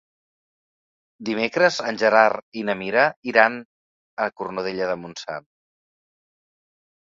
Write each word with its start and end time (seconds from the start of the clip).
Dimecres 1.29 1.77
en 1.89 1.99
Gerard 2.05 2.59
i 2.61 2.65
na 2.71 2.77
Mira 2.81 3.05
iran 3.35 3.61
a 4.25 4.29
Cornudella 4.37 4.91
de 4.95 4.99
Montsant. 5.07 5.51